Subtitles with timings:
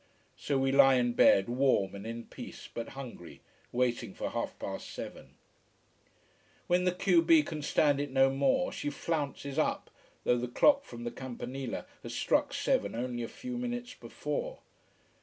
[0.35, 4.89] So we lie in bed, warm and in peace, but hungry, waiting for half past
[4.89, 5.35] seven.
[6.65, 9.91] When the q b can stand it no more she flounces up,
[10.23, 14.57] though the clock from the Campanile has struck seven only a few minutes before.